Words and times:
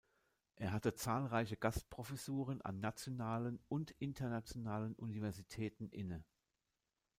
Er 0.55 0.71
hatte 0.71 0.95
zahlreiche 0.95 1.57
Gastprofessuren 1.57 2.59
an 2.63 2.79
nationalen 2.79 3.59
und 3.67 3.91
internationalen 3.99 4.95
Universitäten 4.95 5.89
inne. 5.91 6.23